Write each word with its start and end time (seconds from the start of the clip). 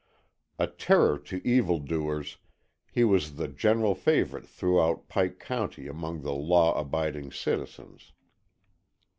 A 0.57 0.65
terror 0.65 1.19
to 1.19 1.47
evil 1.47 1.77
doers, 1.77 2.37
he 2.91 3.03
was 3.03 3.35
the 3.35 3.47
general 3.47 3.93
favorite 3.93 4.47
throughout 4.47 5.07
Pike 5.07 5.39
County 5.39 5.85
among 5.87 6.23
the 6.23 6.33
law 6.33 6.73
abiding 6.75 7.31
citizens. 7.31 8.11